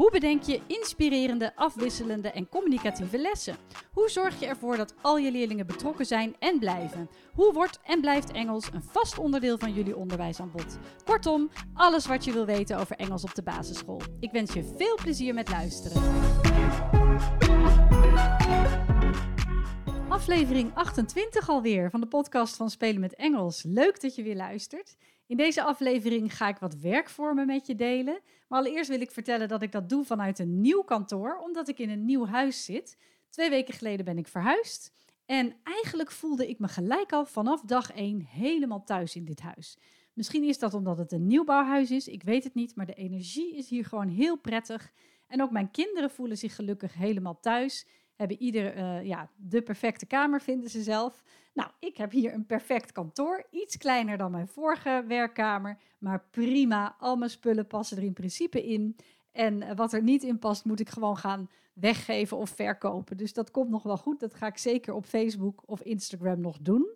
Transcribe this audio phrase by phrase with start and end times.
[0.00, 3.56] Hoe bedenk je inspirerende, afwisselende en communicatieve lessen?
[3.92, 7.10] Hoe zorg je ervoor dat al je leerlingen betrokken zijn en blijven?
[7.34, 10.78] Hoe wordt en blijft Engels een vast onderdeel van jullie onderwijsaanbod?
[11.04, 14.00] Kortom, alles wat je wil weten over Engels op de basisschool.
[14.20, 16.02] Ik wens je veel plezier met luisteren.
[20.08, 23.62] Aflevering 28 alweer van de podcast van Spelen met Engels.
[23.62, 24.96] Leuk dat je weer luistert.
[25.26, 28.20] In deze aflevering ga ik wat werkvormen met je delen.
[28.50, 31.78] Maar allereerst wil ik vertellen dat ik dat doe vanuit een nieuw kantoor, omdat ik
[31.78, 32.96] in een nieuw huis zit.
[33.28, 34.92] Twee weken geleden ben ik verhuisd.
[35.26, 39.76] En eigenlijk voelde ik me gelijk al vanaf dag 1 helemaal thuis in dit huis.
[40.12, 43.56] Misschien is dat omdat het een nieuwbouwhuis is, ik weet het niet, maar de energie
[43.56, 44.92] is hier gewoon heel prettig.
[45.26, 47.86] En ook mijn kinderen voelen zich gelukkig helemaal thuis
[48.20, 51.22] hebben ieder uh, ja, de perfecte kamer, vinden ze zelf.
[51.52, 53.46] Nou, ik heb hier een perfect kantoor.
[53.50, 55.78] Iets kleiner dan mijn vorige werkkamer.
[55.98, 58.96] Maar prima, al mijn spullen passen er in principe in.
[59.32, 63.16] En eh, wat er niet in past, moet ik gewoon gaan weggeven of verkopen.
[63.16, 64.20] Dus dat komt nog wel goed.
[64.20, 66.88] Dat ga ik zeker op Facebook of Instagram nog doen.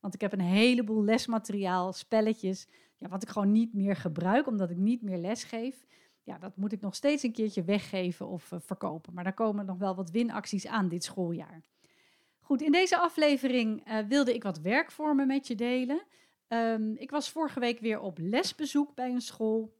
[0.00, 4.70] Want ik heb een heleboel lesmateriaal, spelletjes, ja, wat ik gewoon niet meer gebruik, omdat
[4.70, 5.86] ik niet meer les geef
[6.22, 9.14] ja, dat moet ik nog steeds een keertje weggeven of uh, verkopen.
[9.14, 11.62] Maar daar komen nog wel wat winacties aan dit schooljaar.
[12.40, 16.02] Goed, in deze aflevering uh, wilde ik wat werkvormen met je delen.
[16.48, 19.76] Um, ik was vorige week weer op lesbezoek bij een school.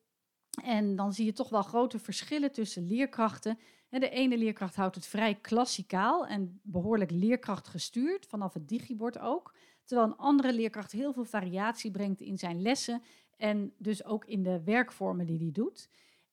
[0.65, 3.59] En dan zie je toch wel grote verschillen tussen leerkrachten.
[3.89, 9.55] De ene leerkracht houdt het vrij klassikaal en behoorlijk leerkracht gestuurd, vanaf het digibord ook.
[9.85, 13.03] Terwijl een andere leerkracht heel veel variatie brengt in zijn lessen
[13.37, 15.89] en dus ook in de werkvormen die hij doet.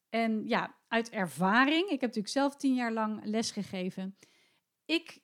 [0.09, 4.17] En ja, uit ervaring, ik heb natuurlijk zelf tien jaar lang lesgegeven.
[4.85, 5.21] Ik,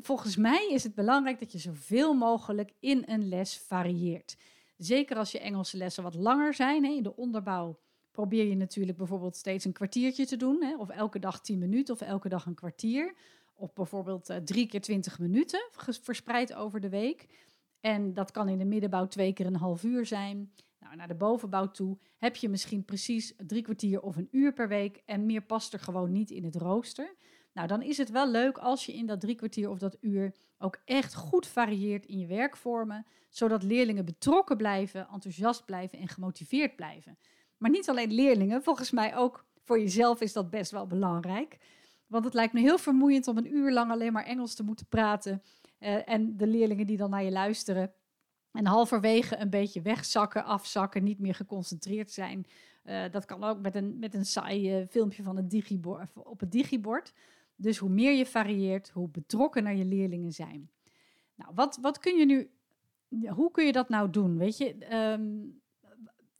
[0.00, 4.36] volgens mij is het belangrijk dat je zoveel mogelijk in een les varieert.
[4.76, 6.84] Zeker als je Engelse lessen wat langer zijn.
[6.84, 7.78] Hè, in de onderbouw
[8.10, 10.62] probeer je natuurlijk bijvoorbeeld steeds een kwartiertje te doen.
[10.62, 13.14] Hè, of elke dag tien minuten of elke dag een kwartier.
[13.54, 15.68] Of bijvoorbeeld uh, drie keer twintig minuten
[16.02, 17.26] verspreid over de week.
[17.80, 20.52] En dat kan in de middenbouw twee keer een half uur zijn.
[20.80, 24.68] Nou, naar de bovenbouw toe heb je misschien precies drie kwartier of een uur per
[24.68, 27.14] week en meer past er gewoon niet in het rooster.
[27.52, 30.34] Nou, dan is het wel leuk als je in dat drie kwartier of dat uur
[30.58, 36.76] ook echt goed varieert in je werkvormen, zodat leerlingen betrokken blijven, enthousiast blijven en gemotiveerd
[36.76, 37.18] blijven.
[37.56, 41.58] Maar niet alleen leerlingen, volgens mij ook voor jezelf is dat best wel belangrijk.
[42.06, 44.86] Want het lijkt me heel vermoeiend om een uur lang alleen maar Engels te moeten
[44.86, 45.42] praten.
[45.78, 47.92] Uh, en de leerlingen die dan naar je luisteren,
[48.52, 52.46] en halverwege een beetje wegzakken, afzakken, niet meer geconcentreerd zijn.
[52.84, 56.40] Uh, dat kan ook met een, met een saai uh, filmpje van het digibord, op
[56.40, 57.12] het digibord.
[57.56, 60.70] Dus hoe meer je varieert, hoe betrokkener je leerlingen zijn.
[61.34, 62.50] Nou, wat, wat kun je nu,
[63.28, 64.38] hoe kun je dat nou doen?
[64.38, 65.60] Weet je, um,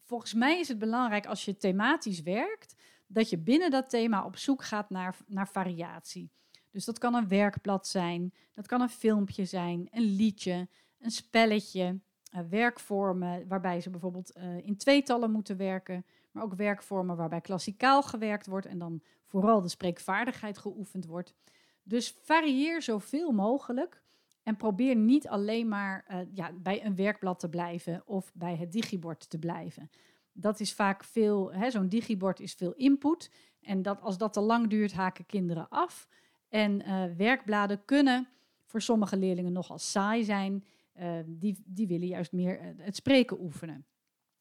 [0.05, 2.75] volgens mij is het belangrijk als je thematisch werkt,
[3.07, 6.31] dat je binnen dat thema op zoek gaat naar, naar variatie.
[6.71, 10.69] Dus dat kan een werkblad zijn, dat kan een filmpje zijn, een liedje
[11.01, 12.01] een spelletje,
[12.35, 18.03] uh, werkvormen waarbij ze bijvoorbeeld uh, in tweetallen moeten werken, maar ook werkvormen waarbij klassikaal
[18.03, 21.35] gewerkt wordt en dan vooral de spreekvaardigheid geoefend wordt.
[21.83, 24.03] Dus varieer zoveel mogelijk
[24.43, 28.73] en probeer niet alleen maar uh, ja, bij een werkblad te blijven of bij het
[28.73, 29.91] digibord te blijven.
[30.33, 33.31] Dat is vaak veel, zo'n digibord is veel input
[33.61, 36.09] en dat, als dat te lang duurt, haken kinderen af.
[36.49, 36.83] En
[37.17, 38.29] werkbladen kunnen
[38.65, 40.65] voor sommige leerlingen nogal saai zijn
[41.01, 43.87] uh, die, die willen juist meer uh, het spreken oefenen.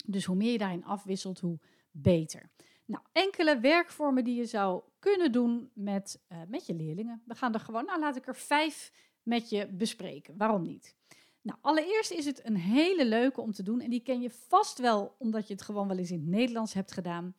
[0.05, 1.59] Dus hoe meer je daarin afwisselt, hoe
[1.91, 2.49] beter.
[2.85, 7.21] Nou, enkele werkvormen die je zou kunnen doen met, uh, met je leerlingen.
[7.25, 8.91] We gaan er gewoon, nou laat ik er vijf
[9.23, 10.37] met je bespreken.
[10.37, 10.95] Waarom niet?
[11.41, 13.81] Nou, allereerst is het een hele leuke om te doen.
[13.81, 16.73] En die ken je vast wel, omdat je het gewoon wel eens in het Nederlands
[16.73, 17.35] hebt gedaan.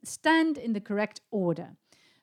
[0.00, 1.76] stand in the correct order.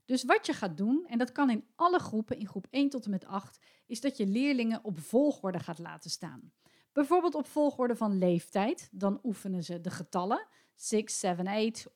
[0.06, 3.06] Dus wat je gaat doen, en dat kan in alle groepen, in groep 1 tot
[3.06, 6.52] en met 8, is dat je leerlingen op volgorde gaat laten staan.
[6.92, 11.88] Bijvoorbeeld op volgorde van leeftijd, dan oefenen ze de getallen 6, 7, 8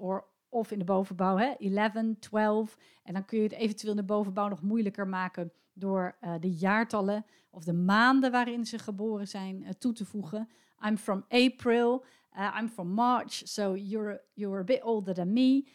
[0.49, 2.77] of in de bovenbouw hè, 11, 12.
[3.03, 6.51] En dan kun je het eventueel in de bovenbouw nog moeilijker maken door uh, de
[6.51, 10.49] jaartallen of de maanden waarin ze geboren zijn uh, toe te voegen.
[10.85, 12.05] I'm from April,
[12.37, 15.67] uh, I'm from March, so you're, you're a bit older than me.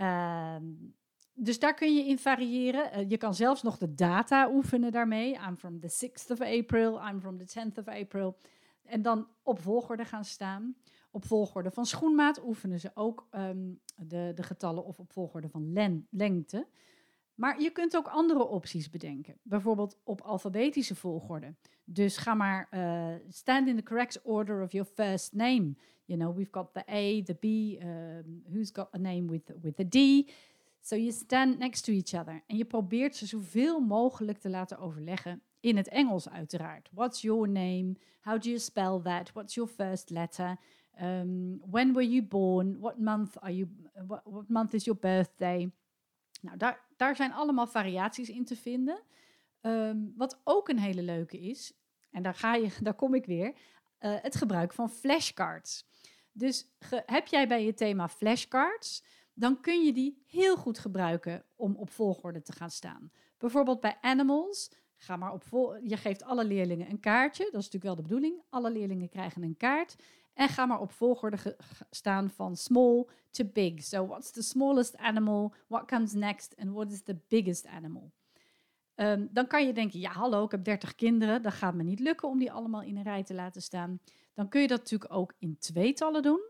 [0.00, 0.56] Uh,
[1.34, 2.98] dus daar kun je in variëren.
[2.98, 5.38] Uh, je kan zelfs nog de data oefenen daarmee.
[5.48, 8.36] I'm from the 6th of April, I'm from the 10th of April.
[8.82, 10.76] En dan op volgorde gaan staan.
[11.10, 15.72] Op volgorde van schoenmaat oefenen ze ook ehm, de, de getallen of op volgorde van
[16.10, 16.66] lengte.
[17.34, 19.38] Maar je kunt ook andere opties bedenken.
[19.42, 21.54] Bijvoorbeeld op alfabetische volgorde.
[21.84, 25.74] Dus ga maar uh, stand in the correct order of your first name.
[26.04, 27.44] You know, we've got the A, the B,
[27.82, 30.30] um, who's got a name with, with the D.
[30.80, 32.42] So you stand next to each other.
[32.46, 36.88] En je probeert ze zoveel mogelijk te laten overleggen in het Engels uiteraard.
[36.92, 37.96] What's your name?
[38.20, 39.32] How do you spell that?
[39.32, 40.58] What's your first letter?
[41.02, 42.78] Um, when were you born?
[42.80, 43.68] What month are you?
[44.06, 45.70] What, month is your birthday?
[46.40, 49.02] Nou, daar, daar zijn allemaal variaties in te vinden.
[49.60, 51.72] Ehm, wat ook een hele leuke is,
[52.10, 55.88] en daar, ga je, daar kom ik weer, uh, het gebruik van flashcards.
[56.32, 56.66] Dus
[57.06, 59.04] heb jij bij je thema flashcards,
[59.40, 63.10] dan kun je die heel goed gebruiken om op volgorde te gaan staan.
[63.38, 67.70] Bijvoorbeeld bij animals, ga maar op vol je geeft alle leerlingen een kaartje, dat is
[67.70, 68.42] natuurlijk wel de bedoeling.
[68.48, 69.96] Alle leerlingen krijgen een kaart.
[70.34, 71.56] En ga maar op volgorde
[71.90, 73.82] staan van small to big.
[73.82, 75.54] So what's the smallest animal?
[75.66, 76.54] What comes next?
[76.56, 78.12] And what is the biggest animal?
[78.94, 81.42] Um, dan kan je denken, ja hallo, ik heb 30 kinderen.
[81.42, 84.00] Dat gaat me niet lukken om die allemaal in een rij te laten staan.
[84.34, 86.49] Dan kun je dat natuurlijk ook in tweetallen doen.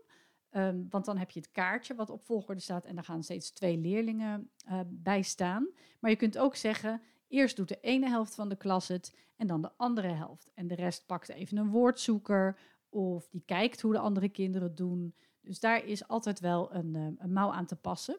[0.53, 3.51] Um, want dan heb je het kaartje wat op volgorde staat en daar gaan steeds
[3.51, 5.69] twee leerlingen uh, bij staan.
[5.99, 9.47] Maar je kunt ook zeggen, eerst doet de ene helft van de klas het en
[9.47, 10.51] dan de andere helft.
[10.53, 12.57] En de rest pakt even een woordzoeker
[12.89, 15.15] of die kijkt hoe de andere kinderen het doen.
[15.41, 18.17] Dus daar is altijd wel een, eh, een mouw aan te passen.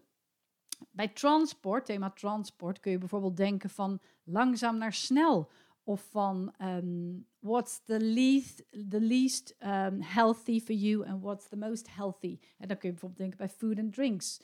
[0.90, 5.50] Bij transport, thema transport, kun je bijvoorbeeld denken van langzaam naar snel.
[5.84, 11.56] Of van um, what's the least, the least um, healthy for you and what's the
[11.56, 12.38] most healthy.
[12.58, 14.40] En dan kun je bijvoorbeeld denken bij food and drinks.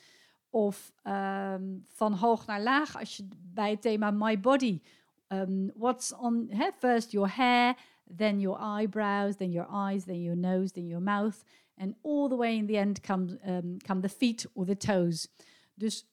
[0.49, 4.81] Of um, van hoog naar laag als je bij het thema my body.
[5.75, 6.49] what's on,
[6.79, 7.75] first your hair,
[8.17, 11.43] then your eyebrows, then your eyes, then your nose, then your mouth.
[11.77, 13.39] And all the way in the end come,
[13.85, 15.27] come the feet or the toes.
[15.75, 16.05] Dus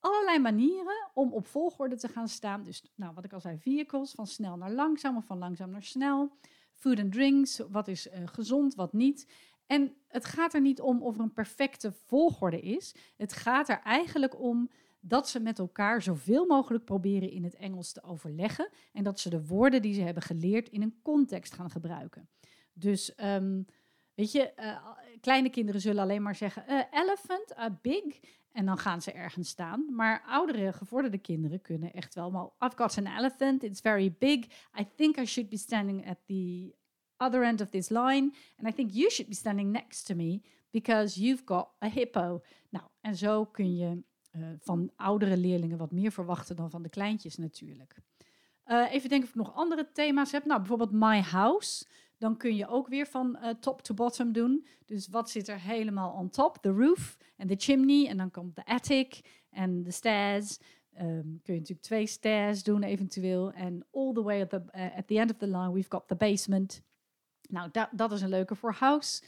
[0.00, 2.64] allerlei manieren om op volgorde te gaan staan.
[2.64, 5.82] Dus nou, wat ik al zei, vehicles, van snel naar langzaam of van langzaam naar
[5.82, 6.32] snel.
[6.74, 9.32] Food and drinks, wat is uh, gezond, wat niet.
[9.66, 12.94] En het gaat er niet om of er een perfecte volgorde is.
[13.16, 14.70] Het gaat er eigenlijk om
[15.00, 19.30] dat ze met elkaar zoveel mogelijk proberen in het Engels te overleggen en dat ze
[19.30, 22.28] de woorden die ze hebben geleerd in een context gaan gebruiken.
[22.72, 23.66] Dus um,
[24.14, 24.86] weet je, uh,
[25.20, 28.20] kleine kinderen zullen alleen maar zeggen uh, elephant, a big,
[28.52, 29.94] en dan gaan ze ergens staan.
[29.94, 34.44] Maar oudere, gevorderde kinderen kunnen echt wel, well, I've got an elephant, it's very big,
[34.80, 36.74] I think I should be standing at the
[37.16, 40.42] other end of this line, and I think you should be standing next to me
[40.70, 42.42] because you've got a hippo.
[42.68, 44.02] Nou, en zo kun je
[44.36, 47.94] uh, van oudere leerlingen wat meer verwachten dan van de kleintjes natuurlijk.
[48.66, 50.44] Uh, even denken of ik nog andere thema's heb.
[50.44, 51.86] Nou, bijvoorbeeld My House.
[52.20, 54.66] Dan kun je ook weer van uh, top to bottom doen.
[54.84, 56.56] Dus wat zit er helemaal on top?
[56.56, 58.08] The roof en de chimney.
[58.08, 59.20] En dan komt de attic
[59.50, 60.58] en de stairs.
[61.00, 63.52] Um, kun je natuurlijk twee stairs doen eventueel.
[63.52, 66.08] En all the way at the, uh, at the end of the line, we've got
[66.08, 66.82] the basement.
[67.48, 69.22] Nou, dat, dat is een leuke voor house.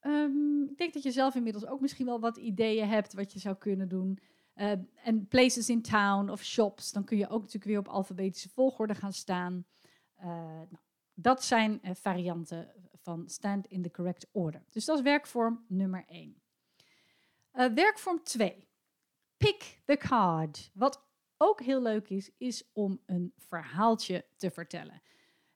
[0.00, 3.38] Um, ik denk dat je zelf inmiddels ook misschien wel wat ideeën hebt wat je
[3.38, 4.18] zou kunnen doen.
[4.56, 4.72] Uh,
[5.04, 8.94] en places in town of shops, dan kun je ook natuurlijk weer op alfabetische volgorde
[8.94, 9.64] gaan staan.
[10.18, 10.78] Uh, nou,
[11.22, 14.62] dat zijn uh, varianten van stand in the correct order.
[14.70, 16.42] Dus dat is werkvorm nummer 1.
[17.74, 18.68] werkvorm 2.
[19.36, 20.70] Pick the card.
[20.74, 21.04] Wat
[21.36, 25.02] ook heel leuk is, is om een verhaaltje te vertellen.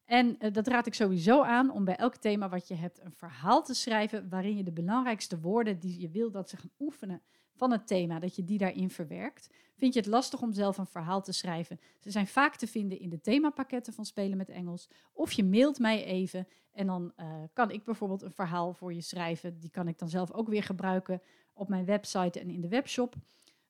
[0.04, 3.62] En dat raad ik sowieso aan om bij elk thema wat je hebt een verhaal
[3.62, 7.22] te schrijven waarin je de belangrijkste woorden die je wil dat ze gaan oefenen
[7.56, 9.50] van het thema, dat je die daarin verwerkt.
[9.76, 11.80] Vind je het lastig om zelf een verhaal te schrijven?
[12.00, 14.88] Ze zijn vaak te vinden in de themapakketten van Spelen met Engels.
[15.12, 19.00] Of je mailt mij even en dan uh, kan ik bijvoorbeeld een verhaal voor je
[19.00, 19.58] schrijven.
[19.58, 21.22] Die kan ik dan zelf ook weer gebruiken
[21.52, 23.14] op mijn website en in de webshop.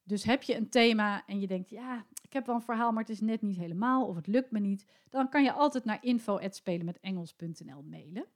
[0.03, 3.03] Dus heb je een thema en je denkt, ja, ik heb wel een verhaal, maar
[3.03, 5.99] het is net niet helemaal of het lukt me niet, dan kan je altijd naar
[6.01, 8.27] info@spelenmetengels.nl mailen.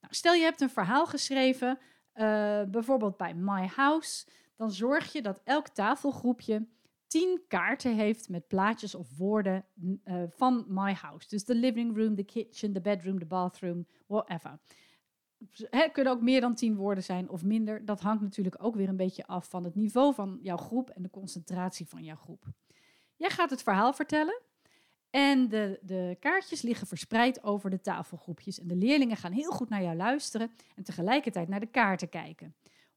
[0.00, 1.78] Nou, stel je hebt een verhaal geschreven,
[2.14, 6.66] uh, bijvoorbeeld bij My House dan zorg je dat elk tafelgroepje
[7.12, 9.64] tien kaarten heeft met plaatjes of woorden
[10.04, 11.28] uh, van My House.
[11.28, 14.58] Dus de living room, de kitchen, de bedroom, de bathroom, whatever.
[15.70, 17.84] Het kunnen ook meer dan tien woorden zijn of minder.
[17.84, 21.02] Dat hangt natuurlijk ook weer een beetje af van het niveau van jouw groep en
[21.02, 22.44] de concentratie van jouw groep.
[23.16, 24.40] Jij gaat het verhaal vertellen
[25.10, 28.60] en de, de kaartjes liggen verspreid over de tafelgroepjes.
[28.60, 32.54] En de leerlingen gaan heel goed naar jou luisteren en tegelijkertijd naar de kaarten kijken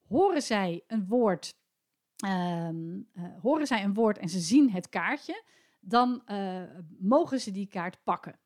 [0.08, 1.56] horen zij een woord,
[2.18, 5.44] ehm, eh, horen zij een woord en ze zien het kaartje,
[5.80, 6.62] dan uh,
[7.00, 8.40] mogen ze die kaart pakken.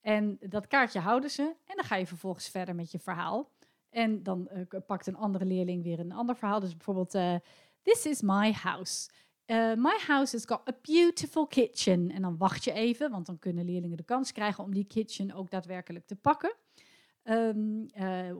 [0.00, 3.50] En dat kaartje houden ze en dan ga je vervolgens verder met je verhaal.
[3.90, 6.60] En dan uh, pakt een andere leerling weer een ander verhaal.
[6.60, 7.42] Dus bijvoorbeeld,
[7.82, 9.10] this is my house.
[9.76, 12.10] My house has got a beautiful kitchen.
[12.10, 15.32] En dan wacht je even, want dan kunnen leerlingen de kans krijgen om die kitchen
[15.32, 16.54] ook daadwerkelijk te pakken.
[17.24, 17.86] Um,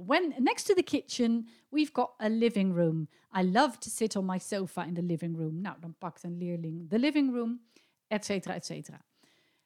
[0.06, 3.08] when next to the kitchen, we've got a living room.
[3.36, 5.60] I love to sit on my sofa in the living room.
[5.60, 7.60] Nou, dan pakt een leerling de living room,
[8.06, 9.04] et cetera, et cetera.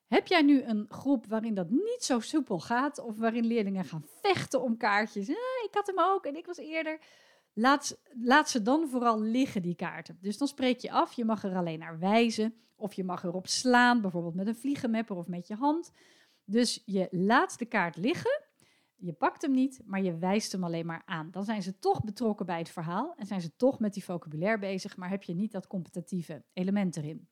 [0.06, 4.04] Heb jij nu een groep waarin dat niet zo soepel gaat, of waarin leerlingen gaan
[4.22, 5.28] vechten om kaartjes?
[5.28, 6.98] Ah, ik had hem ook en ik was eerder.
[7.52, 10.18] Laat, laat ze dan vooral liggen, die kaarten.
[10.20, 13.46] Dus dan spreek je af, je mag er alleen naar wijzen, of je mag erop
[13.46, 15.90] slaan, bijvoorbeeld met een vliegenmapper of met je hand.
[16.44, 18.42] Dus je laat de kaart liggen,
[19.04, 21.30] je pakt hem niet, maar je wijst hem alleen maar aan.
[21.30, 24.58] Dan zijn ze toch betrokken bij het verhaal en zijn ze toch met die vocabulaire
[24.58, 27.28] bezig, maar heb je niet dat competitieve element erin.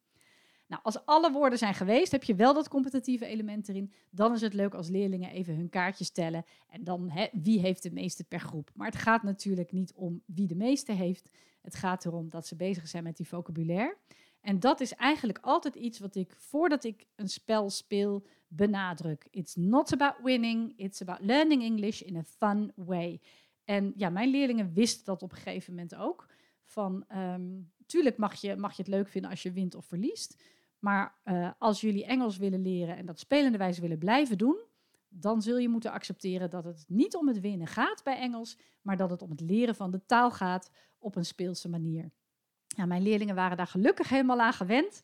[0.67, 3.93] Nou, als alle woorden zijn geweest, heb je wel dat competitieve element erin.
[4.11, 6.45] Dan is het leuk als leerlingen even hun kaartjes tellen.
[6.69, 8.71] En dan wie heeft de meeste per groep.
[8.75, 11.31] Maar het gaat natuurlijk niet om wie de meeste heeft.
[11.61, 13.97] Het gaat erom dat ze bezig zijn met die vocabulaire.
[14.43, 19.27] En dat is eigenlijk altijd iets wat ik voordat ik een spel speel benadruk.
[19.31, 23.21] It's not about winning, it's about learning English in a fun way.
[23.65, 26.27] En ja, mijn leerlingen wisten dat op een gegeven moment ook.
[26.65, 30.43] Van, um, tuurlijk mag je, mag je het leuk vinden als je wint of verliest.
[30.79, 34.59] Maar uh, als jullie Engels willen leren en dat spelende wijze willen blijven doen,
[35.09, 38.97] dan zul je moeten accepteren dat het niet om het winnen gaat bij Engels, maar
[38.97, 42.11] dat het om het leren van de taal gaat op een speelse manier.
[42.77, 45.01] Mijn leerlingen waren daar gelukkig helemaal aan gewend.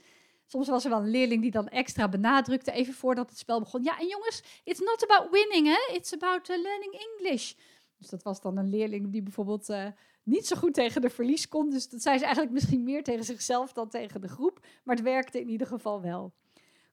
[0.47, 3.83] Soms was er wel een leerling die dan extra benadrukte, even voordat het spel begon.
[3.83, 5.95] Ja, en jongens, it's not about winning, hè?
[5.95, 7.53] It's about uh, learning English.
[7.99, 9.87] Dus dat was dan een leerling die bijvoorbeeld uh,
[10.23, 11.71] niet zo goed tegen de verlies kon.
[11.71, 14.67] Dus dat zei ze eigenlijk misschien meer tegen zichzelf dan tegen de groep.
[14.85, 16.33] Maar het werkte in ieder geval wel.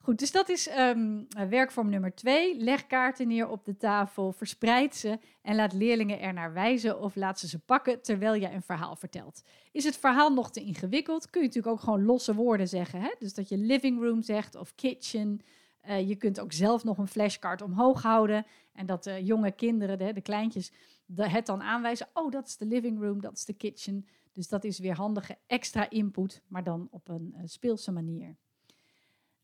[0.05, 2.57] Goed, dus dat is um, werkvorm nummer twee.
[2.57, 7.15] Leg kaarten neer op de tafel, verspreid ze en laat leerlingen er naar wijzen of
[7.15, 9.43] laat ze ze pakken terwijl je een verhaal vertelt.
[9.71, 13.01] Is het verhaal nog te ingewikkeld, kun je natuurlijk ook gewoon losse woorden zeggen.
[13.01, 13.15] Hè?
[13.19, 15.41] Dus dat je living room zegt of kitchen.
[15.87, 19.97] Uh, je kunt ook zelf nog een flashcard omhoog houden en dat de jonge kinderen,
[19.97, 20.71] de, de kleintjes,
[21.15, 22.07] het dan aanwijzen.
[22.13, 24.05] Oh, dat is de living room, dat is de kitchen.
[24.31, 28.35] Dus dat is weer handige extra input, maar dan op een speelse manier.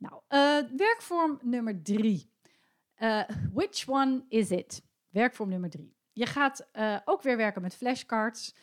[0.01, 2.31] Nou, uh, werkvorm nummer drie.
[2.97, 4.83] Uh, which one is it?
[5.09, 5.95] Werkvorm nummer drie.
[6.13, 6.67] Je gaat
[7.05, 8.55] ook weer werken met flashcards.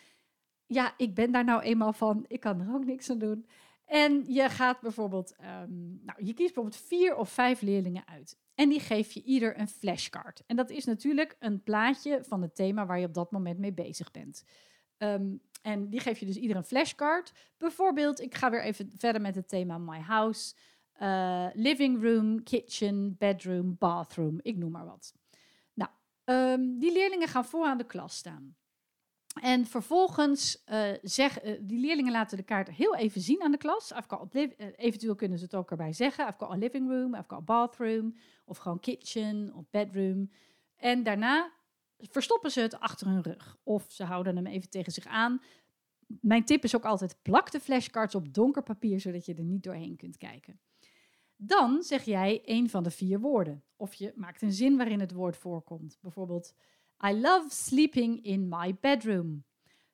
[0.67, 2.25] Ja, ik ben daar nou eenmaal van.
[2.29, 3.47] Ik kan er ook niks aan doen.
[3.85, 8.39] En je gaat bijvoorbeeld, um, nou, je kiest bijvoorbeeld vier of vijf leerlingen uit.
[8.55, 10.43] En die geef je ieder een flashcard.
[10.47, 13.73] En dat is natuurlijk een plaatje van het thema waar je op dat moment mee
[13.73, 14.45] bezig bent.
[14.99, 17.33] Um, en die geef je dus ieder een flashcard.
[17.57, 20.55] Bijvoorbeeld, ik ga weer even verder met het thema My House.
[21.03, 24.39] Uh, living room, kitchen, bedroom, bathroom.
[24.43, 25.15] Ik noem maar wat.
[25.75, 25.91] Nou,
[26.25, 28.57] um, die leerlingen gaan vooraan de klas staan.
[29.41, 33.57] En vervolgens uh, zeg, uh, die leerlingen laten de kaart heel even zien aan de
[33.57, 33.93] klas.
[34.33, 34.43] Uh,
[34.77, 36.27] eventueel kunnen ze het ook erbij zeggen.
[36.27, 38.17] I've got a living room, I've got a bathroom.
[38.45, 40.31] Of gewoon kitchen of bedroom.
[40.77, 41.53] En daarna
[41.99, 43.57] verstoppen ze het achter hun rug.
[43.63, 45.43] Of ze houden hem even tegen zich aan.
[46.07, 49.63] Mijn tip is ook altijd plak de flashcards op donker papier, zodat je er niet
[49.63, 50.61] doorheen kunt kijken.
[51.41, 53.63] Dan zeg jij een van de vier woorden.
[53.77, 55.99] Of je maakt een zin waarin het woord voorkomt.
[56.01, 56.55] Bijvoorbeeld,
[57.07, 59.45] I love sleeping in my bedroom.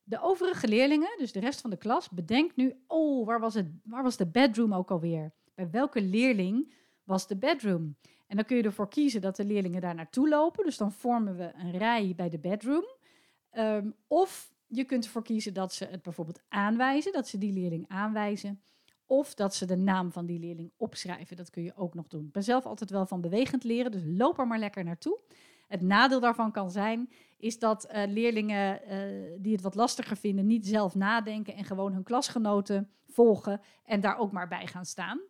[0.03, 3.67] De overige leerlingen, dus de rest van de klas, bedenkt nu, oh, waar was, het,
[3.85, 5.33] waar was de bedroom ook alweer?
[5.55, 6.73] Bij welke leerling
[7.05, 7.97] was de bedroom?
[8.27, 10.65] En dan kun je ervoor kiezen dat de leerlingen daar naartoe lopen.
[10.65, 12.85] Dus dan vormen we een rij bij de bedroom.
[13.53, 17.89] Um, of je kunt ervoor kiezen dat ze het bijvoorbeeld aanwijzen, dat ze die leerling
[17.89, 18.63] aanwijzen.
[19.07, 21.37] Of dat ze de naam van die leerling opschrijven.
[21.37, 22.25] Dat kun je ook nog doen.
[22.25, 25.21] Ik ben zelf altijd wel van bewegend leren, dus loop er maar lekker naartoe.
[25.69, 30.47] Het nadeel daarvan kan zijn, is dat uh, leerlingen uh, die het wat lastiger vinden,
[30.47, 35.21] niet zelf nadenken en gewoon hun klasgenoten volgen en daar ook maar bij gaan staan.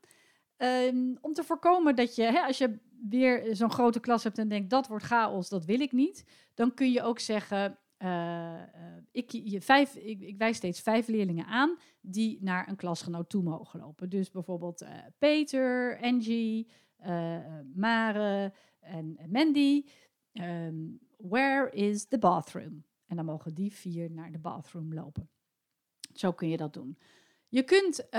[0.59, 2.79] Um, om te voorkomen dat je, hè, als je
[3.09, 6.75] weer zo'n grote klas hebt en denkt dat wordt chaos, dat wil ik niet, dan
[6.75, 8.63] kun je ook zeggen, uh,
[9.11, 13.81] ik, je vijf, ik, wijs steeds vijf leerlingen aan die naar een klasgenoot toe mogen
[13.81, 14.09] lopen.
[14.09, 16.69] Dus bijvoorbeeld uh, Peter, Angie,
[17.75, 19.85] Mare en Mandy.
[20.33, 22.85] Um, where is the bathroom?
[23.07, 25.29] En dan mogen die vier naar de bathroom lopen.
[26.13, 26.99] Zo kun je dat doen.
[27.49, 28.11] Je kunt uh,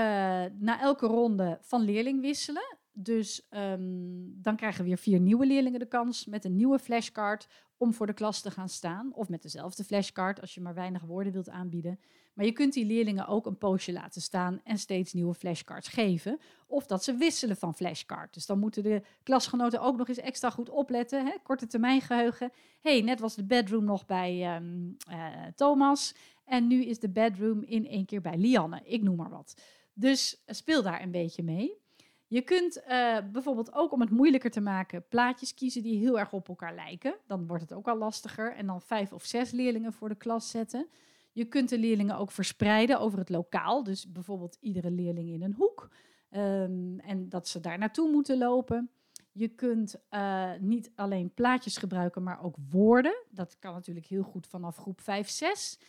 [0.59, 2.77] na elke ronde van leerling wisselen.
[2.97, 3.81] Dus ehm,
[4.25, 7.47] dan krijgen weer vier nieuwe leerlingen de kans met een nieuwe flashcard
[7.77, 9.13] om voor de klas te gaan staan.
[9.13, 11.99] Of met dezelfde flashcard als je maar weinig woorden wilt aanbieden.
[12.33, 16.39] Maar je kunt die leerlingen ook een poosje laten staan en steeds nieuwe flashcards geven.
[16.67, 18.33] Of dat ze wisselen van flashcard.
[18.33, 21.25] Dus dan moeten de klasgenoten ook nog eens extra goed opletten.
[21.25, 21.31] Hè?
[21.43, 22.51] Korte termijn geheugen.
[22.81, 26.15] hey, net was de bedroom nog bij ehm, eh, Thomas.
[26.45, 28.81] En nu is de bedroom in één keer bij Lianne.
[28.83, 29.61] Ik noem maar wat.
[29.93, 31.83] Dus speel daar een beetje mee.
[32.27, 36.33] Je kunt uh, bijvoorbeeld ook om het moeilijker te maken plaatjes kiezen die heel erg
[36.33, 37.15] op elkaar lijken.
[37.27, 38.55] Dan wordt het ook al lastiger.
[38.55, 40.87] En dan vijf of zes leerlingen voor de klas zetten.
[41.31, 43.83] Je kunt de leerlingen ook verspreiden over het lokaal.
[43.83, 45.89] Dus bijvoorbeeld iedere leerling in een hoek.
[46.31, 48.89] Um, en dat ze daar naartoe moeten lopen.
[49.31, 53.15] Je kunt uh, niet alleen plaatjes gebruiken, maar ook woorden.
[53.29, 55.79] Dat kan natuurlijk heel goed vanaf groep 5, 6.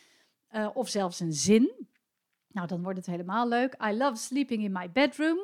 [0.51, 1.87] Uh, of zelfs een zin.
[2.47, 3.77] Nou, dan wordt het helemaal leuk.
[3.89, 5.39] I love sleeping in my bedroom.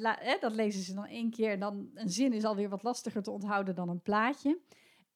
[0.00, 1.50] La, dat lezen ze dan één keer.
[1.50, 4.58] En dan een zin is alweer wat lastiger te onthouden dan een plaatje.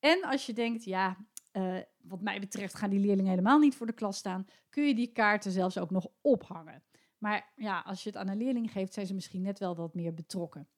[0.01, 1.17] En als je denkt, ja,
[1.53, 4.95] uh, wat mij betreft gaan die leerlingen helemaal niet voor de klas staan, kun je
[4.95, 6.83] die kaarten zelfs ook nog ophangen.
[7.19, 9.95] Maar ja, als je het aan een leerling geeft, zijn ze misschien net wel wat
[9.95, 10.69] meer betrokken.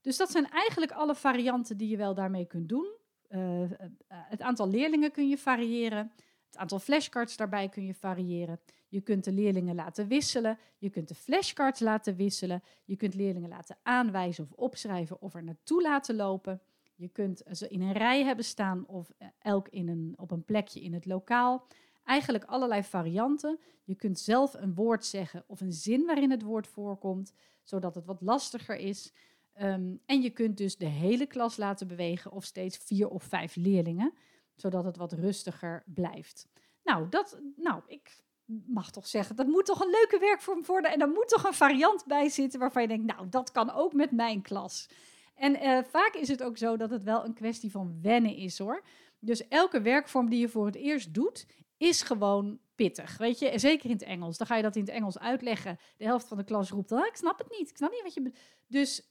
[0.00, 2.96] Dus dat zijn eigenlijk alle varianten die je wel daarmee kunt doen.
[3.30, 3.70] Uh,
[4.08, 6.12] het aantal leerlingen kun je variëren.
[6.50, 8.60] Het aantal flashcards daarbij kun je variëren.
[8.88, 10.58] Je kunt de leerlingen laten wisselen.
[10.78, 12.62] Je kunt de flashcards laten wisselen.
[12.84, 16.60] Je kunt leerlingen laten aanwijzen of opschrijven of er naartoe laten lopen.
[16.94, 20.44] Je kunt ze in een rij hebben staan of eh, elk in een, op een
[20.44, 21.66] plekje in het lokaal.
[22.04, 23.58] Eigenlijk allerlei varianten.
[23.84, 28.04] Je kunt zelf een woord zeggen of een zin waarin het woord voorkomt, zodat het
[28.04, 29.12] wat lastiger is.
[29.60, 33.56] Um, en je kunt dus de hele klas laten bewegen of steeds vier of vijf
[33.56, 34.14] leerlingen,
[34.60, 36.48] zodat het wat rustiger blijft.
[36.82, 38.22] Nou, dat, nou, ik
[38.66, 41.54] mag toch zeggen, dat moet toch een leuke werkvorm worden en er moet toch een
[41.54, 44.88] variant bij zitten waarvan je denkt, nou, dat kan ook met mijn klas.
[45.34, 48.58] En uh, vaak is het ook zo dat het wel een kwestie van wennen is
[48.58, 48.82] hoor.
[49.18, 51.46] Dus elke werkvorm die je voor het eerst doet,
[51.76, 53.18] is gewoon pittig.
[53.18, 54.38] Weet je, zeker in het Engels.
[54.38, 55.78] Dan ga je dat in het Engels uitleggen.
[55.96, 57.70] De helft van de klas roept ah, ik snap het niet.
[57.70, 58.32] Ik snap niet wat je...
[58.66, 59.10] Dus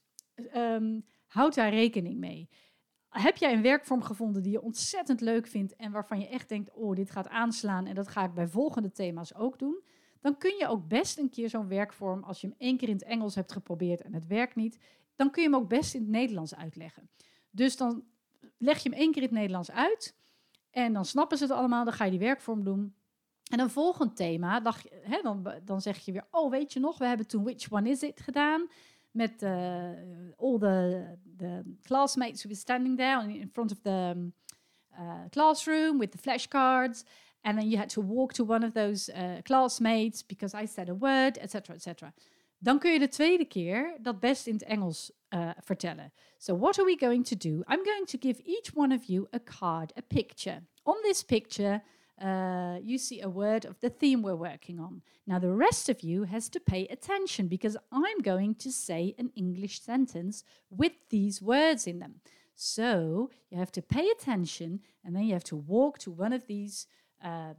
[0.56, 2.50] um, houd daar rekening mee.
[3.22, 6.72] Heb jij een werkvorm gevonden die je ontzettend leuk vindt en waarvan je echt denkt,
[6.74, 9.84] oh, dit gaat aanslaan en dat ga ik bij volgende thema's ook doen,
[10.22, 12.94] dan kun je ook best een keer zo'n werkvorm, als je hem één keer in
[12.94, 14.80] het Engels hebt geprobeerd en het werkt niet,
[15.16, 17.10] dan kun je hem ook best in het Nederlands uitleggen.
[17.50, 18.04] Dus dan
[18.58, 20.16] leg je hem één keer in het Nederlands uit
[20.72, 22.96] en dan snappen ze het allemaal, dan ga je die werkvorm doen.
[23.52, 24.60] En een volgend thema,
[25.24, 28.04] dan, dan zeg je weer, oh weet je nog, we hebben toen Which One Is
[28.04, 28.68] It gedaan
[29.18, 29.94] met uh,
[30.38, 34.34] all the, the classmates who were standing there in front of the um,
[34.98, 37.04] uh, classroom with the flashcards.
[37.44, 40.90] And then you had to walk to one of those uh, classmates because I said
[40.90, 42.14] a word, etc., etc.
[42.60, 46.12] Dan kun je de tweede keer dat best in het Engels uh, vertellen.
[46.38, 47.64] So what are we going to do?
[47.68, 50.64] I'm going to give each one of you a card, a picture.
[50.84, 51.84] On this picture,
[52.22, 55.02] uh, you see a word of the theme we're working on.
[55.26, 59.32] Now, the rest of you has to pay attention because I'm going to say an
[59.36, 62.22] English sentence with these words in them.
[62.56, 66.48] So you have to pay attention and then you have to walk to one of
[66.48, 66.88] these
[67.24, 67.54] uh, uh,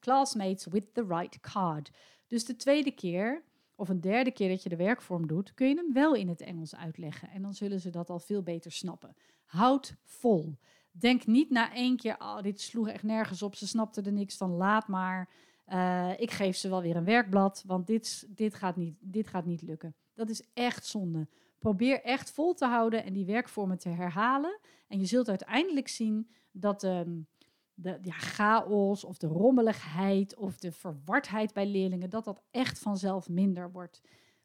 [0.00, 1.90] classmates with the right card.
[2.26, 3.42] Dus de tweede keer
[3.76, 6.40] of een derde keer dat je de werkvorm doet, kun je hem wel in het
[6.40, 7.30] Engels uitleggen.
[7.30, 9.14] En dan zullen ze dat al veel beter snappen.
[9.44, 10.58] Houd vol.
[10.90, 14.36] Denk niet na één keer, oh, dit sloeg echt nergens op, ze snapte er niks
[14.36, 15.28] van, laat maar.
[15.68, 19.44] Uh, ik geef ze wel weer een werkblad, want dit, dit, gaat niet, dit gaat
[19.44, 19.94] niet lukken.
[20.14, 21.28] Dat is echt zonde.
[21.58, 24.58] Probeer echt vol te houden en die werkvormen te herhalen.
[24.88, 27.26] En je zult uiteindelijk zien dat um,
[27.74, 33.28] de ja, chaos of de rommeligheid of de verwardheid bij leerlingen, dat dat echt vanzelf
[33.28, 34.00] minder wordt.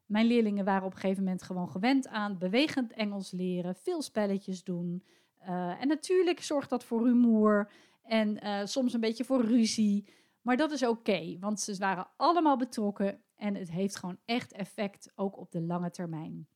[0.05, 4.63] Mijn leerlingen waren op een gegeven moment gewoon gewend aan bewegend Engels leren, veel spelletjes
[4.63, 5.03] doen.
[5.47, 7.71] Uh, en natuurlijk zorgt dat voor rumoer
[8.03, 10.07] en uh, soms een beetje voor ruzie.
[10.41, 15.11] Maar dat is oké, want ze waren allemaal betrokken en het heeft gewoon echt effect,
[15.15, 16.47] ook op de lange termijn.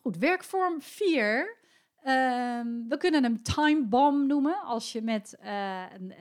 [0.00, 1.56] Goed, werkvorm 4
[1.98, 6.14] Um, we kunnen hem time bomb noemen als je met een,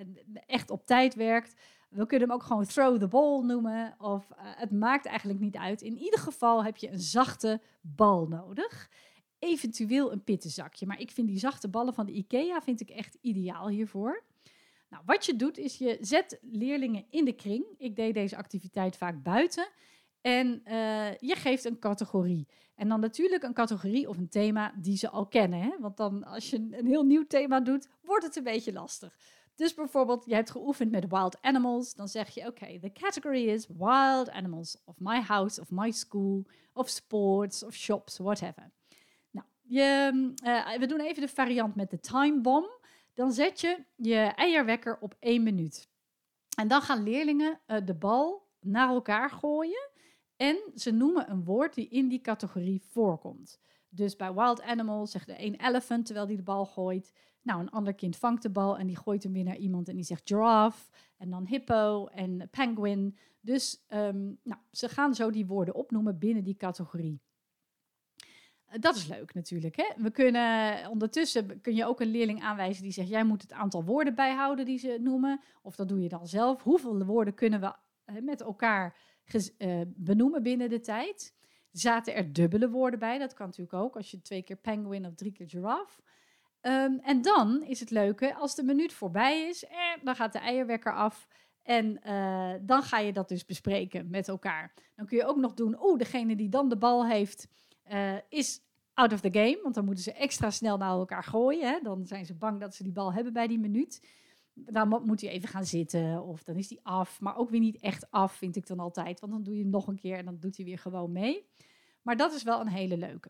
[0.45, 1.55] echt op tijd werkt.
[1.89, 3.95] We kunnen hem ook gewoon throw the ball noemen.
[3.99, 5.81] Of het maakt eigenlijk niet uit.
[5.81, 8.89] In ieder geval heb je een zachte bal nodig.
[9.39, 10.85] Eventueel een pittenzakje.
[10.85, 14.23] Maar ik vind die zachte ballen van de IKEA vind ik echt ideaal hiervoor.
[14.89, 17.65] Nou, wat je doet is je zet leerlingen in de kring.
[17.77, 19.67] Ik deed deze activiteit vaak buiten.
[20.21, 22.47] En uh, je geeft een categorie.
[22.75, 25.61] En dan natuurlijk een categorie of een thema die ze al kennen.
[25.61, 25.75] Hè?
[25.79, 29.17] Want dan als je een heel nieuw thema doet, wordt het een beetje lastig.
[29.55, 31.95] Dus bijvoorbeeld, je hebt geoefend met wild animals.
[31.95, 35.91] Dan zeg je, oké, okay, the category is wild animals of my house, of my
[35.91, 38.71] school, of sports, of shops, whatever.
[39.67, 40.11] Je,
[40.79, 42.85] we doen even de variant met de time bomb.
[43.13, 45.89] Dan zet je je eierwekker op één minuut.
[46.57, 49.89] En dan gaan leerlingen de bal naar elkaar gooien.
[50.35, 53.59] En ze noemen een woord die in die categorie voorkomt.
[53.89, 57.13] Dus bij Wild Animals zegt de een elephant terwijl die de bal gooit.
[57.41, 59.95] Nou, een ander kind vangt de bal en die gooit hem weer naar iemand en
[59.95, 60.91] die zegt giraffe.
[61.17, 63.17] En dan hippo en penguin.
[63.41, 67.21] Dus um, nou, ze gaan zo die woorden opnoemen binnen die categorie.
[68.67, 69.75] Eh, dat is leuk natuurlijk.
[69.75, 69.85] Hè?
[69.97, 73.83] We kunnen, ondertussen kun je ook een leerling aanwijzen die zegt: Jij moet het aantal
[73.83, 75.41] woorden bijhouden die ze noemen.
[75.61, 76.63] Of dat doe je dan zelf.
[76.63, 77.73] Hoeveel woorden kunnen we
[78.21, 78.97] met elkaar
[79.85, 81.35] benoemen binnen de tijd?
[81.71, 83.17] Zaten er dubbele woorden bij?
[83.17, 86.01] Dat kan natuurlijk ook als je twee keer penguin of drie keer giraffe.
[86.61, 90.39] Um, en dan is het leuke, als de minuut voorbij is, eh, dan gaat de
[90.39, 91.27] eierwekker af.
[91.63, 91.99] En
[92.61, 94.73] dan ga je dat dus bespreken met elkaar.
[94.95, 97.47] Dan kun je ook nog doen, oh, degene die dan de bal heeft,
[97.91, 98.61] uh, is
[98.93, 99.59] out of the game.
[99.63, 101.69] Want dan moeten ze extra snel naar elkaar gooien.
[101.69, 101.79] Hè?
[101.81, 103.99] Dan zijn ze bang dat ze die bal hebben bij die minuut
[104.65, 107.21] dan moet hij even gaan zitten of dan is hij af.
[107.21, 109.19] Maar ook weer niet echt af, vind ik dan altijd.
[109.19, 111.45] Want dan doe je hem nog een keer en dan doet hij weer gewoon mee.
[112.01, 113.29] Maar dat is wel een hele leuke.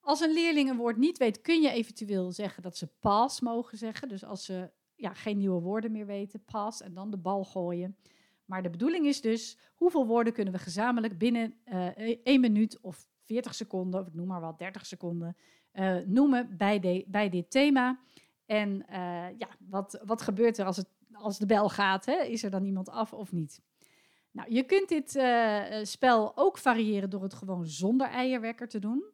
[0.00, 3.78] Als een leerling een woord niet weet, kun je eventueel zeggen dat ze pass mogen
[3.78, 4.08] zeggen.
[4.08, 7.96] Dus als ze ja, geen nieuwe woorden meer weten, pass en dan de bal gooien.
[8.44, 11.86] Maar de bedoeling is dus, hoeveel woorden kunnen we gezamenlijk binnen uh,
[12.22, 15.36] één minuut of 40 seconden, of ik noem maar wat, 30 seconden,
[15.74, 17.98] uh, noemen bij, de, bij dit thema.
[18.46, 18.96] En uh,
[19.38, 22.06] ja, wat, wat gebeurt er als, het, als de bel gaat?
[22.06, 22.22] Hè?
[22.22, 23.60] Is er dan iemand af of niet?
[24.30, 29.04] Nou, je kunt dit uh, spel ook variëren door het gewoon zonder eierwekker te doen.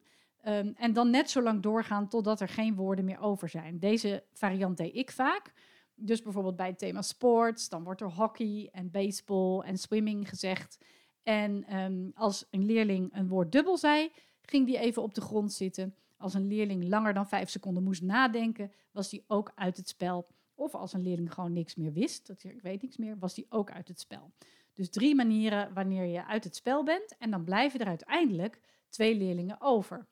[0.47, 3.79] Um, en dan net zo lang doorgaan totdat er geen woorden meer over zijn.
[3.79, 5.53] Deze variant deed ik vaak.
[5.95, 10.77] Dus bijvoorbeeld bij het thema sports, dan wordt er hockey en baseball en swimming gezegd.
[11.29, 14.11] En um, als een leerling een woord dubbel zei,
[14.41, 15.95] ging die even op de grond zitten.
[16.17, 20.27] Als een leerling langer dan vijf seconden moest nadenken, was die ook uit het spel.
[20.55, 23.45] Of als een leerling gewoon niks meer wist, dat ik weet niks meer, was die
[23.49, 24.31] ook uit het spel.
[24.73, 27.17] Dus drie manieren wanneer je uit het spel bent.
[27.17, 30.07] En dan blijven er uiteindelijk twee leerlingen over.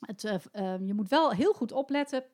[0.00, 2.24] Het, uh, uh, je moet wel heel goed opletten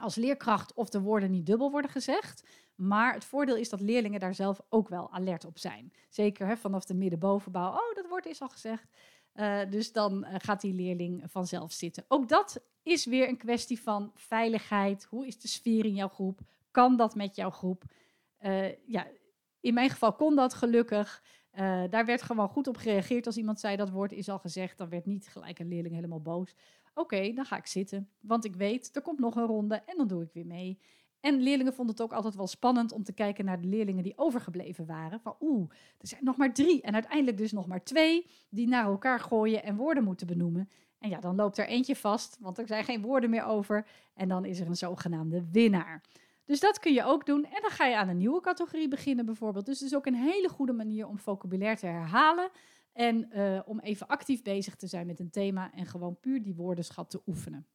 [0.00, 2.44] als leerkracht of de woorden niet dubbel worden gezegd.
[2.74, 5.92] Maar het voordeel is dat leerlingen daar zelf ook wel alert op zijn.
[6.08, 7.70] Zeker hè, vanaf de middenbovenbouw.
[7.70, 8.88] Oh, dat woord is al gezegd.
[9.34, 12.04] Uh, dus dan uh, gaat die leerling vanzelf zitten.
[12.08, 15.04] Ook dat is weer een kwestie van veiligheid.
[15.04, 16.40] Hoe is de sfeer in jouw groep?
[16.70, 17.84] Kan dat met jouw groep?
[18.40, 19.06] Uh, ja,
[19.60, 21.22] in mijn geval kon dat gelukkig.
[21.90, 24.78] daar werd gewoon goed op gereageerd als iemand zei dat woord is al gezegd.
[24.78, 26.54] Dan werd niet gelijk een leerling helemaal boos.
[26.94, 28.08] Oké, dan ga ik zitten.
[28.20, 30.78] Want ik weet, er komt nog een ronde en dan doe ik weer mee.
[31.20, 34.18] En leerlingen vonden het ook altijd wel spannend om te kijken naar de leerlingen die
[34.18, 35.20] overgebleven waren.
[35.20, 38.84] Van oeh, er zijn nog maar drie en uiteindelijk dus nog maar twee die naar
[38.84, 40.68] elkaar gooien en woorden moeten benoemen.
[40.98, 43.86] En ja, dan loopt er eentje vast, want er zijn geen woorden meer over.
[44.14, 46.02] En dan is er een zogenaamde winnaar.
[46.44, 47.44] Dus dat kun je ook doen.
[47.44, 49.66] En dan ga je aan een nieuwe categorie beginnen bijvoorbeeld.
[49.66, 52.50] Dus het is ook een hele goede manier om vocabulaire te herhalen.
[52.92, 56.54] En uh, om even actief bezig te zijn met een thema en gewoon puur die
[56.54, 57.66] woordenschat te oefenen.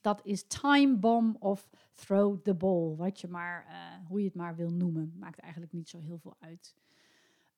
[0.00, 2.96] Dat is time bomb of throw the ball.
[2.96, 5.14] Wat je maar, uh, hoe je het maar wil noemen.
[5.18, 6.74] Maakt eigenlijk niet zo heel veel uit.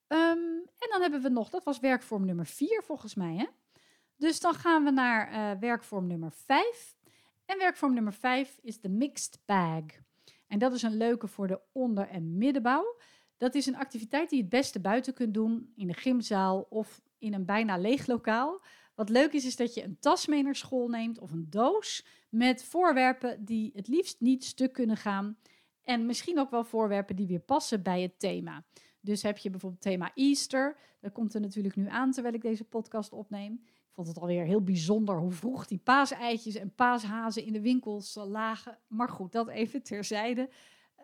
[0.09, 3.37] Um, en dan hebben we nog, dat was werkvorm nummer 4 volgens mij.
[3.37, 3.47] Hè?
[4.17, 6.97] Dus dan gaan we naar uh, werkvorm nummer 5.
[7.45, 9.85] En werkvorm nummer 5 is de mixed bag.
[10.47, 12.97] En dat is een leuke voor de onder- en middenbouw.
[13.37, 17.01] Dat is een activiteit die je het beste buiten kunt doen, in de gymzaal of
[17.19, 18.63] in een bijna leeg lokaal.
[18.95, 22.07] Wat leuk is, is dat je een tas mee naar school neemt of een doos
[22.29, 25.37] met voorwerpen die het liefst niet stuk kunnen gaan.
[25.83, 28.65] En misschien ook wel voorwerpen die weer passen bij het thema.
[29.01, 30.77] Dus heb je bijvoorbeeld thema Easter.
[31.01, 33.53] Dat komt er natuurlijk nu aan terwijl ik deze podcast opneem.
[33.65, 38.15] Ik vond het alweer heel bijzonder hoe vroeg die paaseitjes en paashazen in de winkels
[38.15, 38.79] lagen.
[38.87, 40.51] Maar goed, dat even terzijde.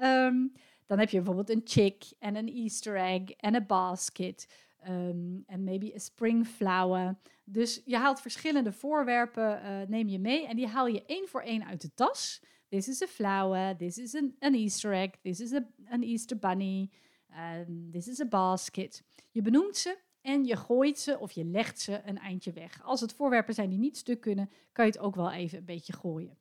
[0.01, 0.53] Um,
[0.93, 4.47] dan heb je bijvoorbeeld een chick en een Easter egg en een basket.
[4.89, 7.19] Um, en maybe a spring flower.
[7.45, 11.41] Dus je haalt verschillende voorwerpen, uh, neem je mee en die haal je één voor
[11.41, 12.43] één uit de tas.
[12.69, 16.39] This is a flower, this is an, an Easter egg, this is a, an Easter
[16.39, 16.91] bunny,
[17.31, 19.03] um, this is a basket.
[19.31, 22.83] Je benoemt ze en je gooit ze of je legt ze een eindje weg.
[22.83, 25.65] Als het voorwerpen zijn die niet stuk kunnen, kan je het ook wel even een
[25.65, 26.39] beetje gooien.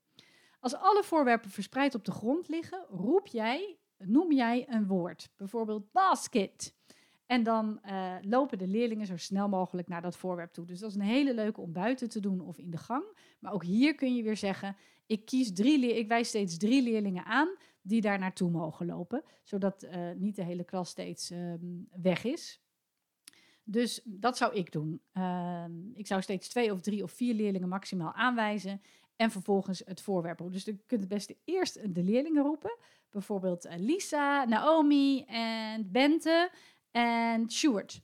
[0.59, 5.29] Als alle voorwerpen verspreid op de grond liggen, roep jij, noem jij een woord.
[5.37, 6.75] Bijvoorbeeld basket.
[7.25, 10.65] En dan uh, lopen de leerlingen zo snel mogelijk naar dat voorwerp toe.
[10.65, 13.03] Dus dat is een hele leuke om buiten te doen of in de gang.
[13.39, 17.25] Maar ook hier kun je weer zeggen: ik kies drie ik wijs steeds drie leerlingen
[17.25, 21.53] aan die daar naartoe mogen lopen, zodat uh, niet de hele klas steeds uh,
[22.01, 22.61] weg is.
[23.63, 25.01] Dus dat zou ik doen.
[25.11, 28.81] Ehm, ik zou steeds twee of drie of vier leerlingen maximaal aanwijzen.
[29.21, 30.41] En vervolgens het voorwerp.
[30.51, 32.77] Dus je kunt het beste eerst de leerlingen roepen.
[33.09, 36.51] Bijvoorbeeld eh, Lisa, Naomi en Bente
[36.91, 38.01] en Stuart.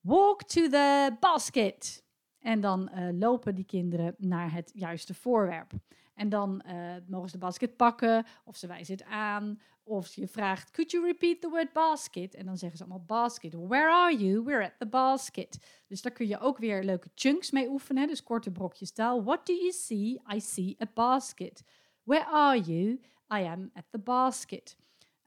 [0.00, 2.04] Walk to the basket.
[2.38, 5.72] En dan uh, lopen die kinderen naar het juiste voorwerp.
[6.14, 6.72] En dan uh,
[7.06, 11.04] mogen ze de basket pakken, of ze wijzen het aan, of je vraagt, could you
[11.04, 12.34] repeat the word basket?
[12.34, 13.54] En dan zeggen ze allemaal basket.
[13.54, 14.44] Where are you?
[14.44, 15.58] We're at the basket.
[15.86, 19.24] Dus daar kun je ook weer leuke chunks mee oefenen, dus korte brokjes taal.
[19.24, 20.20] What do you see?
[20.34, 21.62] I see a basket.
[22.02, 23.00] Where are you?
[23.32, 24.76] I am at the basket.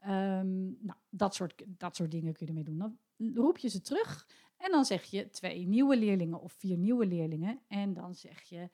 [0.06, 2.78] Um, nou, dat soort, dat soort dingen kun je ermee doen.
[2.78, 2.98] Dan
[3.34, 7.60] roep je ze terug en dan zeg je twee nieuwe leerlingen of vier nieuwe leerlingen.
[7.68, 8.70] En dan zeg je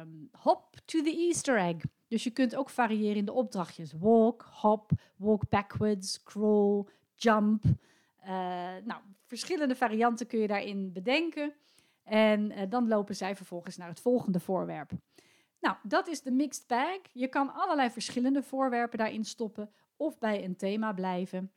[0.00, 1.76] um, hop to the Easter egg.
[2.12, 3.92] Dus je kunt ook variëren in de opdrachtjes.
[3.92, 7.64] Walk, hop, walk backwards, crawl, jump.
[7.64, 8.28] Uh,
[8.84, 11.54] nou, verschillende varianten kun je daarin bedenken.
[12.02, 14.90] En uh, dan lopen zij vervolgens naar het volgende voorwerp.
[15.60, 16.98] Nou, dat is de mixed bag.
[17.12, 21.52] Je kan allerlei verschillende voorwerpen daarin stoppen of bij een thema blijven.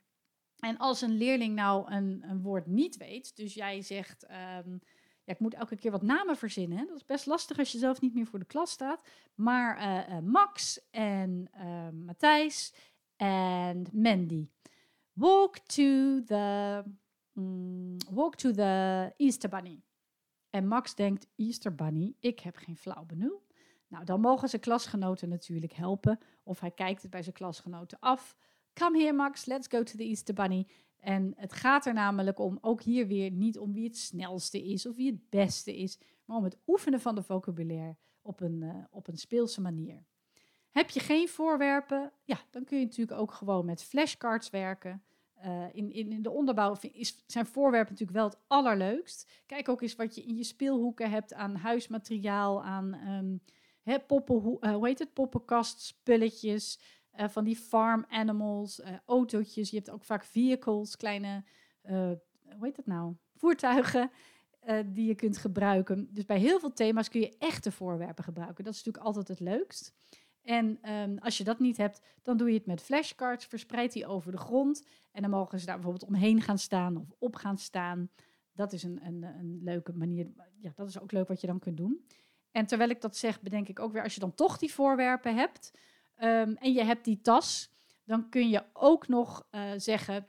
[0.58, 4.26] En als een leerling nou een, een woord niet weet, dus jij zegt,
[4.64, 4.80] um,
[5.26, 6.86] ik moet elke keer wat namen verzinnen.
[6.86, 9.08] Dat is best lastig als je zelf niet meer voor de klas staat.
[9.34, 12.74] Maar uh, uh, Max en uh, Matthijs
[13.16, 14.48] en Mandy.
[15.12, 16.82] Walk to the,
[17.32, 19.82] mm, walk to the Easter Bunny.
[20.50, 23.46] En Max denkt, Easter Bunny, ik heb geen flauw benul.
[23.88, 26.18] Nou, dan mogen zijn klasgenoten natuurlijk helpen.
[26.42, 28.36] Of hij kijkt het bij zijn klasgenoten af.
[28.74, 30.66] Come here, Max, let's go to the Easter Bunny.
[31.06, 34.86] En het gaat er namelijk om, ook hier weer, niet om wie het snelste is
[34.86, 38.74] of wie het beste is, maar om het oefenen van de vocabulaire op een, uh,
[38.90, 40.04] op een speelse manier.
[40.70, 45.02] Heb je geen voorwerpen, ja, dan kun je natuurlijk ook gewoon met flashcards werken.
[45.44, 49.42] Uh, in, in, de onderbouw is, zijn voorwerpen natuurlijk wel het allerleukst.
[49.46, 53.40] Kijk ook eens wat je in je speelhoeken hebt aan huismateriaal, aan um,
[53.82, 56.78] hè, poppen, uh, hoe heet het, poppenkast, spulletjes.
[57.20, 59.70] Uh, van die farm animals, uh, autootjes.
[59.70, 61.44] Je hebt ook vaak vehicles, kleine,
[61.84, 61.92] uh,
[62.42, 63.14] hoe heet dat nou?
[63.34, 64.10] Voertuigen
[64.86, 66.08] die je kunt gebruiken.
[66.10, 68.64] Dus bij heel veel thema's kun je echte voorwerpen gebruiken.
[68.64, 69.94] Dat is natuurlijk altijd het leukst.
[70.42, 73.46] En um, als je dat niet hebt, dan doe je het met flashcards.
[73.46, 74.86] Verspreid die over de grond.
[75.12, 78.10] En dan mogen ze daar bijvoorbeeld omheen gaan staan of op gaan staan.
[78.52, 80.32] Dat is een, een, een leuke manier.
[80.60, 82.06] Ja, dat is ook leuk wat je dan kunt doen.
[82.50, 85.36] En terwijl ik dat zeg, bedenk ik ook weer, als je dan toch die voorwerpen
[85.36, 85.78] hebt,
[86.20, 87.70] um, en je hebt die tas,
[88.04, 90.26] dan kun je ook nog uh, zeggen: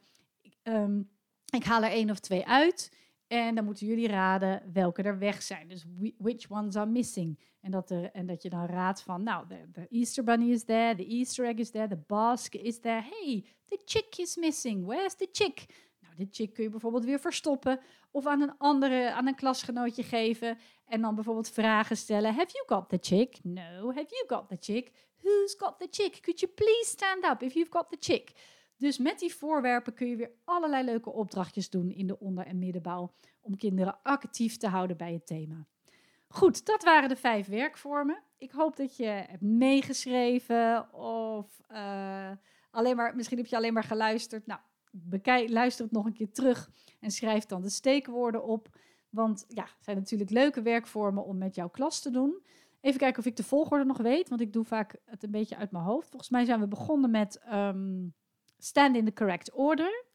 [0.64, 1.10] um,
[1.50, 2.96] Ik haal er één of twee uit.
[3.28, 5.68] En dan moeten jullie raden welke er weg zijn.
[5.68, 5.86] Dus
[6.18, 7.40] which ones are missing.
[7.62, 10.96] En dat, er, en dat je dan raadt van, nou, de Easter Bunny is there,
[10.96, 13.02] the Easter egg is there, the basket is there.
[13.02, 14.86] Hey, the chick is missing.
[14.86, 15.66] Where's the chick?
[16.00, 17.80] Nou, de chick kun je bijvoorbeeld weer verstoppen
[18.12, 20.58] of aan een andere, aan een klasgenootje geven.
[20.86, 22.34] En dan bijvoorbeeld vragen stellen.
[22.34, 23.40] Have you got the chick?
[23.44, 23.94] No.
[23.94, 24.92] Have you got the chick?
[25.22, 26.22] Who's got the chick?
[26.22, 28.32] Could you please stand up if you've got the chick?
[28.78, 32.60] Dus met die voorwerpen kun je weer allerlei leuke opdrachtjes doen in de onder- en
[32.60, 35.68] middenbouw om kinderen actief te houden bij het thema.
[36.28, 38.24] Goed, dat waren de vijf werkvormen.
[38.38, 42.32] Ik hoop dat je hebt meegeschreven of uh,
[42.72, 44.46] alleen maar, misschien heb je alleen maar geluisterd.
[44.46, 44.60] Nou,
[44.92, 48.70] bekijk, luister het nog een keer terug en schrijf dan de steekwoorden op.
[49.10, 52.46] Want ja, het zijn natuurlijk leuke werkvormen om met jouw klas te doen.
[52.82, 55.58] Even kijken of ik de volgorde nog weet, want ik doe vaak het een beetje
[55.58, 56.10] uit mijn hoofd.
[56.10, 58.14] Volgens mij zijn we begonnen met um,
[58.58, 60.06] stand in the correct order.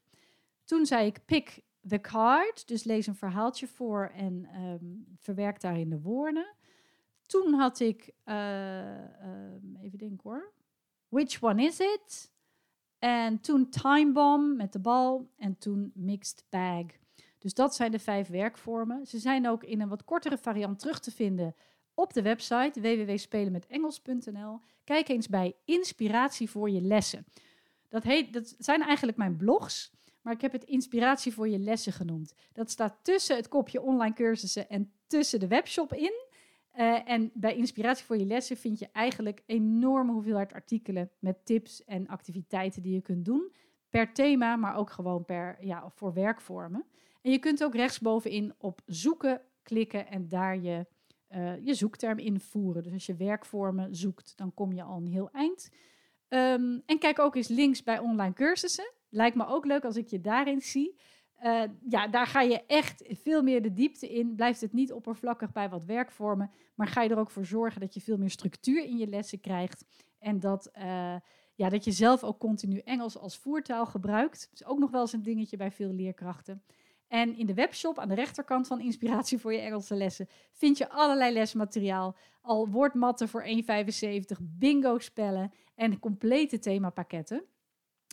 [0.64, 5.90] Toen zei ik pick the card, dus lees een verhaaltje voor en um, verwerk daarin
[5.90, 6.54] de woorden.
[7.26, 10.52] Toen had ik, uh, um, even denken hoor,
[11.08, 12.32] which one is it?
[12.98, 16.86] En toen time bomb met de bal en toen mixed bag.
[17.38, 19.06] Dus dat zijn de vijf werkvormen.
[19.06, 21.54] Ze zijn ook in een wat kortere variant terug te vinden
[21.94, 24.60] op de website www.spelenmetengels.nl.
[24.84, 27.24] Kijk eens bij Inspiratie voor je lessen.
[27.88, 31.92] Dat, heet, dat zijn eigenlijk mijn blogs, maar ik heb het Inspiratie voor je lessen
[31.92, 32.34] genoemd.
[32.52, 36.30] Dat staat tussen het kopje online cursussen en tussen de webshop in.
[36.78, 41.84] Uh, en bij Inspiratie voor je lessen vind je eigenlijk enorme hoeveelheid artikelen met tips
[41.84, 43.52] en activiteiten die je kunt doen.
[43.90, 46.86] Per thema, maar ook gewoon per, ja, voor werkvormen.
[47.22, 50.86] En je kunt ook rechtsbovenin op zoeken klikken en daar je
[51.34, 52.82] uh, je zoekterm invoeren.
[52.82, 55.70] Dus als je werkvormen zoekt, dan kom je al een heel eind.
[56.28, 58.92] Um, en kijk ook eens links bij online cursussen.
[59.08, 61.00] Lijkt me ook leuk als ik je daarin zie.
[61.44, 64.34] Uh, ja, daar ga je echt veel meer de diepte in.
[64.34, 67.94] Blijft het niet oppervlakkig bij wat werkvormen, maar ga je er ook voor zorgen dat
[67.94, 69.84] je veel meer structuur in je lessen krijgt.
[70.18, 71.16] En dat, uh,
[71.54, 74.48] ja, dat je zelf ook continu Engels als voertaal gebruikt.
[74.50, 76.62] Dat is ook nog wel eens een dingetje bij veel leerkrachten.
[77.12, 80.88] En in de webshop aan de rechterkant van Inspiratie voor je Engelse lessen vind je
[80.88, 82.16] allerlei lesmateriaal.
[82.42, 83.50] Al woordmatten voor 1,75,
[84.40, 87.44] bingo-spellen en complete themapakketten.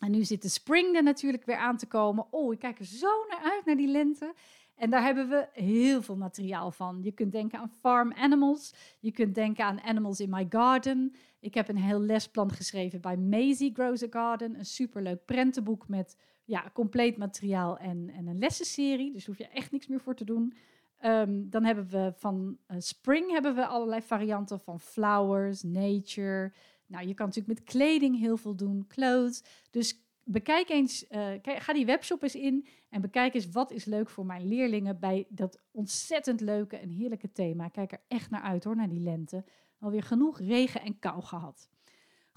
[0.04, 2.26] En nu zit de spring er natuurlijk weer aan te komen.
[2.30, 4.34] Oh, ik kijk er zo naar uit, naar die lente.
[4.76, 7.00] En daar hebben we heel veel materiaal van.
[7.04, 8.74] Je kunt denken aan farm animals.
[9.00, 11.16] Je kunt denken aan animals in my garden.
[11.40, 14.56] Ik heb een heel lesplan geschreven bij Maisie Grows a Garden.
[14.56, 16.18] Een superleuk prentenboek met
[16.50, 19.14] ja, compleet materiaal en, en een lessenserie.
[19.14, 20.54] Dus hoef je echt niks meer voor te doen.
[20.98, 26.54] Ehm, dan hebben we van uh, Spring hebben we allerlei varianten van flowers, nature.
[26.86, 29.44] Nou, je kan natuurlijk met kleding heel veel doen, clothes.
[29.72, 34.10] Dus bekijk eens, uh, ga die webshop eens in en bekijk eens wat is leuk
[34.10, 37.68] voor mijn leerlingen bij dat ontzettend leuke en heerlijke thema.
[37.68, 39.44] Kijk er echt naar uit hoor, naar die lente.
[39.80, 41.70] Alweer genoeg regen en kou gehad.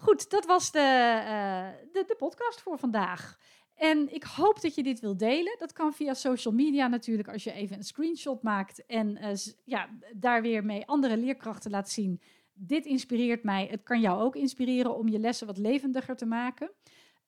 [0.02, 3.38] Goed, dat was de, uh, de, de podcast voor vandaag.
[3.82, 5.56] En ik hoop dat je dit wilt delen.
[5.58, 9.30] Dat kan via social media natuurlijk, als je even een screenshot maakt en uh,
[9.64, 12.20] ja, daar weer mee andere leerkrachten laat zien.
[12.52, 13.66] Dit inspireert mij.
[13.70, 16.70] Het kan jou ook inspireren om je lessen wat levendiger te maken.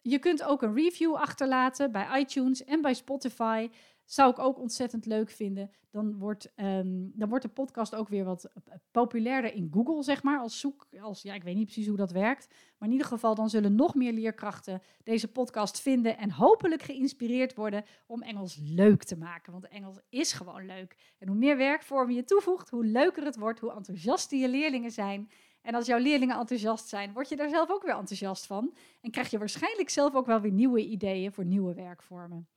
[0.00, 3.68] Je kunt ook een review achterlaten bij iTunes en bij Spotify.
[4.04, 5.70] Zou ik ook ontzettend leuk vinden.
[5.90, 8.50] Dan wordt, um, dan wordt de podcast ook weer wat
[8.90, 10.38] populairder in Google, zeg maar.
[10.38, 12.48] Als zoek, als, ja, ik weet niet precies hoe dat werkt.
[12.78, 16.18] Maar in ieder geval, dan zullen nog meer leerkrachten deze podcast vinden.
[16.18, 19.52] En hopelijk geïnspireerd worden om Engels leuk te maken.
[19.52, 21.14] Want Engels is gewoon leuk.
[21.18, 23.60] En hoe meer werkvormen je toevoegt, hoe leuker het wordt.
[23.60, 25.30] Hoe enthousiaster je leerlingen zijn.
[25.62, 28.74] En als jouw leerlingen enthousiast zijn, word je daar zelf ook weer enthousiast van.
[29.00, 32.48] En krijg je waarschijnlijk zelf ook wel weer nieuwe ideeën voor nieuwe werkvormen.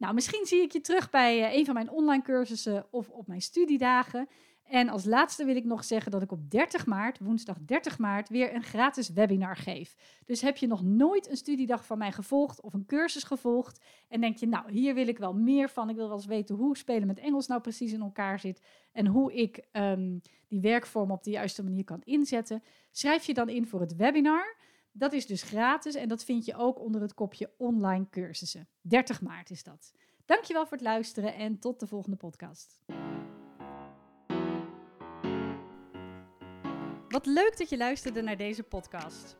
[0.00, 3.26] Nou, misschien zie ik je terug bij uh, een van mijn online cursussen of op
[3.26, 4.28] mijn studiedagen.
[4.64, 8.28] En als laatste wil ik nog zeggen dat ik op 30 maart, woensdag 30 maart,
[8.28, 9.96] weer een gratis webinar geef.
[10.26, 14.20] Dus heb je nog nooit een studiedag van mij gevolgd of een cursus gevolgd en
[14.20, 15.88] denk je, nou, hier wil ik wel meer van.
[15.90, 19.06] Ik wil wel eens weten hoe spelen met Engels nou precies in elkaar zit en
[19.06, 22.62] hoe ik um, die werkvorm op de juiste manier kan inzetten.
[22.90, 24.56] Schrijf je dan in voor het webinar.
[24.92, 28.68] Dat is dus gratis en dat vind je ook onder het kopje online cursussen.
[28.80, 29.92] 30 maart is dat.
[30.24, 32.78] Dankjewel voor het luisteren en tot de volgende podcast.
[37.08, 39.39] Wat leuk dat je luisterde naar deze podcast.